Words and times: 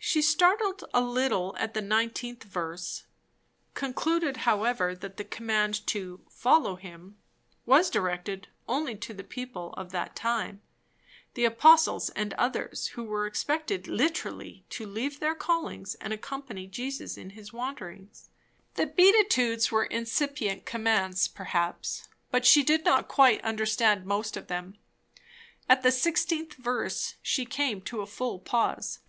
_She 0.12 0.22
startled 0.22 0.84
a 0.94 1.00
little 1.00 1.54
at 1.58 1.74
the 1.74 1.80
19th 1.82 2.44
verse; 2.44 3.04
concluded 3.74 4.38
however 4.38 4.94
that 4.94 5.18
the 5.18 5.24
command 5.24 5.84
to 5.88 6.20
"follow 6.30 6.76
him" 6.76 7.18
was 7.66 7.90
directed 7.90 8.48
only 8.66 8.96
to 8.96 9.12
the 9.12 9.24
people 9.24 9.74
of 9.74 9.90
that 9.90 10.16
time, 10.16 10.62
the 11.34 11.44
apostles 11.44 12.10
and 12.10 12.32
others, 12.34 12.88
who 12.96 13.04
were 13.04 13.26
expected 13.26 13.88
literally 13.88 14.64
to 14.70 14.86
leave 14.86 15.18
their 15.20 15.34
callings 15.34 15.96
and 15.96 16.12
accompany 16.12 16.66
Jesus 16.66 17.16
in 17.18 17.30
his 17.30 17.52
wanderings. 17.52 18.30
The 18.74 18.86
beatitudes 18.86 19.70
were 19.70 19.84
incipient 19.84 20.64
commands, 20.64 21.28
perhaps. 21.28 22.08
But 22.30 22.46
she 22.46 22.62
did 22.62 22.84
not 22.84 23.08
quite 23.08 23.42
understand 23.42 24.06
most 24.06 24.36
of 24.36 24.46
them. 24.46 24.78
At 25.68 25.82
the 25.82 25.90
16th 25.90 26.54
verse 26.54 27.16
she 27.20 27.44
came 27.44 27.80
to 27.82 28.00
a 28.00 28.06
full 28.06 28.38
pause. 28.38 29.00